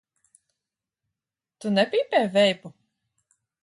Tu 1.59 1.75
nepīpē 1.77 2.25
veipu? 2.41 2.77